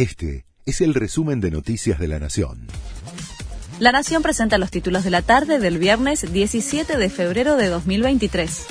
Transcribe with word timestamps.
Este 0.00 0.46
es 0.64 0.80
el 0.80 0.94
resumen 0.94 1.42
de 1.42 1.50
Noticias 1.50 1.98
de 1.98 2.08
la 2.08 2.18
Nación. 2.18 2.66
La 3.80 3.92
Nación 3.92 4.22
presenta 4.22 4.56
los 4.56 4.70
títulos 4.70 5.04
de 5.04 5.10
la 5.10 5.20
tarde 5.20 5.58
del 5.58 5.76
viernes 5.76 6.32
17 6.32 6.96
de 6.96 7.10
febrero 7.10 7.56
de 7.56 7.68
2023. 7.68 8.64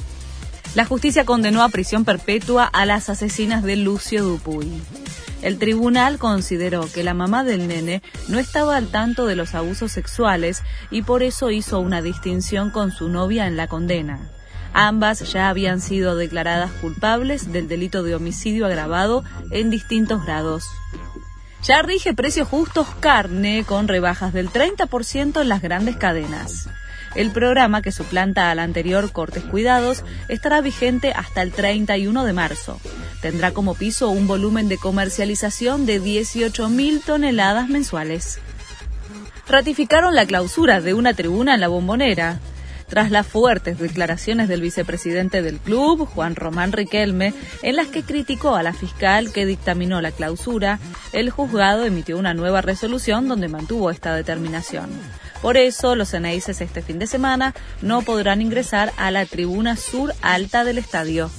La 0.74 0.86
justicia 0.86 1.26
condenó 1.26 1.62
a 1.62 1.70
prisión 1.70 2.04
perpetua 2.04 2.64
a 2.66 2.88
las 2.88 3.12
asesinas 3.12 3.62
de 3.62 3.76
Lucio 3.76 4.24
Dupuy. 4.24 4.82
El 5.44 5.60
tribunal 5.60 6.18
consideró 6.18 6.92
que 6.92 7.04
la 7.04 7.14
mamá 7.14 7.44
del 7.44 7.68
nene 7.68 8.02
no 8.28 8.40
estaba 8.40 8.76
al 8.76 8.88
tanto 8.88 9.28
de 9.28 9.36
los 9.36 9.54
abusos 9.54 9.92
sexuales 9.92 10.64
y 10.90 11.04
por 11.04 11.22
eso 11.22 11.52
hizo 11.52 11.80
una 11.80 12.02
distinción 12.02 12.72
con 12.72 12.92
su 12.92 13.08
novia 13.08 13.46
en 13.46 13.56
la 13.56 13.68
condena. 13.68 14.32
Ambas 14.74 15.32
ya 15.32 15.50
habían 15.50 15.82
sido 15.82 16.16
declaradas 16.16 16.72
culpables 16.74 17.52
del 17.52 17.68
delito 17.68 18.04
de 18.04 18.16
homicidio 18.16 18.66
agravado 18.66 19.24
en 19.52 19.70
distintos 19.70 20.24
grados. 20.26 20.66
Ya 21.64 21.82
rige 21.82 22.14
precios 22.14 22.48
justos 22.48 22.88
carne 23.00 23.64
con 23.66 23.88
rebajas 23.88 24.34
del 24.34 24.50
30% 24.50 25.42
en 25.42 25.50
las 25.50 25.62
grandes 25.62 25.98
cadenas. 25.98 26.70
El 27.16 27.32
programa 27.32 27.82
que 27.82 27.92
suplanta 27.92 28.52
al 28.52 28.60
anterior 28.60 29.12
Cortes 29.12 29.44
Cuidados 29.44 30.04
estará 30.28 30.62
vigente 30.62 31.12
hasta 31.12 31.42
el 31.42 31.52
31 31.52 32.24
de 32.24 32.34
marzo. 32.34 32.80
Tendrá 33.22 33.52
como 33.52 33.76
piso 33.76 34.10
un 34.10 34.28
volumen 34.28 34.70
de 34.70 34.78
comercialización 34.78 35.86
de 35.86 36.02
18.000 36.02 37.04
toneladas 37.04 37.68
mensuales. 37.68 38.40
Ratificaron 39.48 40.16
la 40.16 40.26
clausura 40.26 40.80
de 40.80 40.94
una 40.94 41.14
tribuna 41.14 41.56
en 41.56 41.62
la 41.62 41.68
bombonera 41.68 42.40
tras 42.90 43.12
las 43.12 43.28
fuertes 43.28 43.80
declaraciones 43.80 44.50
del 44.50 44.62
vicepresidente 44.62 45.42
del 45.42 45.60
club, 45.60 46.08
Juan 46.08 46.36
Román 46.36 46.72
Riquelme, 46.72 47.34
en 47.62 47.76
las 47.76 47.88
que 47.88 48.04
criticó 48.04 48.56
a 48.56 48.64
la 48.64 48.74
fiscal 48.74 49.32
que 49.32 49.46
dictaminó 49.46 50.02
la 50.02 50.12
clausura, 50.12 50.80
el 51.14 51.30
juzgado 51.30 51.86
emitió 51.86 52.18
una 52.18 52.34
nueva 52.34 52.62
resolución 52.62 53.28
donde 53.28 53.48
mantuvo 53.48 53.92
esta 53.92 54.14
determinación. 54.14 54.90
Por 55.42 55.56
eso, 55.56 55.96
los 55.96 56.14
Eneises 56.14 56.60
este 56.60 56.82
fin 56.82 57.00
de 57.00 57.08
semana 57.08 57.54
no 57.82 58.02
podrán 58.02 58.42
ingresar 58.42 58.92
a 58.98 59.12
la 59.12 59.26
tribuna 59.26 59.78
sur 59.78 60.14
alta 60.22 60.64
del 60.66 60.78
estadio. 60.78 61.30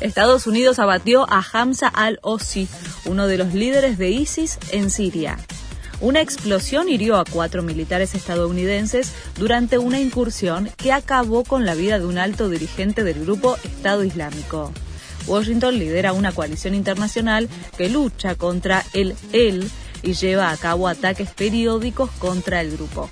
Estados 0.00 0.46
Unidos 0.46 0.78
abatió 0.78 1.26
a 1.28 1.44
Hamza 1.52 1.88
al-Ossi, 1.88 2.68
uno 3.04 3.26
de 3.26 3.38
los 3.38 3.54
líderes 3.54 3.98
de 3.98 4.10
ISIS 4.10 4.58
en 4.70 4.90
Siria. 4.90 5.38
Una 6.00 6.20
explosión 6.20 6.88
hirió 6.88 7.16
a 7.16 7.24
cuatro 7.24 7.62
militares 7.62 8.14
estadounidenses 8.14 9.12
durante 9.36 9.78
una 9.78 9.98
incursión 9.98 10.70
que 10.76 10.92
acabó 10.92 11.42
con 11.42 11.66
la 11.66 11.74
vida 11.74 11.98
de 11.98 12.06
un 12.06 12.18
alto 12.18 12.48
dirigente 12.48 13.02
del 13.02 13.24
grupo 13.24 13.56
Estado 13.64 14.04
Islámico. 14.04 14.72
Washington 15.26 15.78
lidera 15.78 16.12
una 16.12 16.32
coalición 16.32 16.74
internacional 16.74 17.48
que 17.76 17.88
lucha 17.88 18.36
contra 18.36 18.84
el 18.92 19.16
EL 19.32 19.68
y 20.02 20.12
lleva 20.12 20.50
a 20.50 20.56
cabo 20.56 20.86
ataques 20.86 21.30
periódicos 21.30 22.10
contra 22.18 22.60
el 22.60 22.70
grupo. 22.70 23.10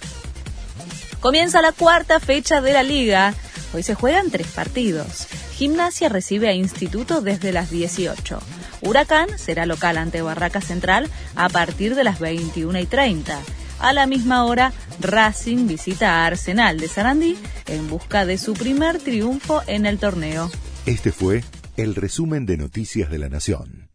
Comienza 1.18 1.60
la 1.62 1.72
cuarta 1.72 2.20
fecha 2.20 2.60
de 2.60 2.72
la 2.72 2.84
liga. 2.84 3.34
Hoy 3.74 3.82
se 3.82 3.94
juegan 3.94 4.30
tres 4.30 4.46
partidos. 4.46 5.26
Gimnasia 5.56 6.08
recibe 6.08 6.48
a 6.48 6.52
Instituto 6.52 7.20
desde 7.20 7.52
las 7.52 7.70
18. 7.70 8.38
Huracán 8.82 9.28
será 9.38 9.66
local 9.66 9.96
ante 9.98 10.22
Barraca 10.22 10.60
Central 10.60 11.08
a 11.34 11.48
partir 11.48 11.94
de 11.94 12.04
las 12.04 12.20
21 12.20 12.78
y 12.78 12.86
30. 12.86 13.40
A 13.78 13.92
la 13.92 14.06
misma 14.06 14.44
hora, 14.44 14.72
Racing 15.00 15.66
visita 15.66 16.22
a 16.22 16.26
Arsenal 16.26 16.78
de 16.78 16.88
Sarandí 16.88 17.36
en 17.66 17.88
busca 17.88 18.24
de 18.24 18.38
su 18.38 18.54
primer 18.54 18.98
triunfo 18.98 19.62
en 19.66 19.86
el 19.86 19.98
torneo. 19.98 20.50
Este 20.86 21.12
fue 21.12 21.44
el 21.76 21.94
resumen 21.94 22.46
de 22.46 22.56
Noticias 22.56 23.10
de 23.10 23.18
la 23.18 23.28
Nación. 23.28 23.85